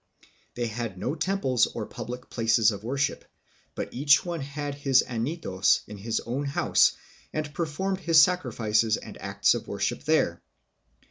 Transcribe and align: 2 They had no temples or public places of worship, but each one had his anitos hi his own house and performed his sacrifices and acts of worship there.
2 0.19 0.27
They 0.55 0.65
had 0.65 0.97
no 0.97 1.13
temples 1.13 1.67
or 1.67 1.85
public 1.85 2.27
places 2.31 2.71
of 2.71 2.83
worship, 2.83 3.23
but 3.75 3.93
each 3.93 4.25
one 4.25 4.41
had 4.41 4.73
his 4.73 5.03
anitos 5.07 5.81
hi 5.87 5.95
his 6.01 6.19
own 6.21 6.45
house 6.45 6.93
and 7.31 7.53
performed 7.53 7.99
his 7.99 8.19
sacrifices 8.19 8.97
and 8.97 9.21
acts 9.21 9.53
of 9.53 9.67
worship 9.67 10.05
there. 10.05 10.41